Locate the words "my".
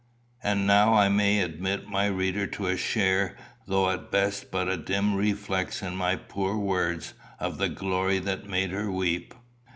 1.87-2.07, 5.95-6.15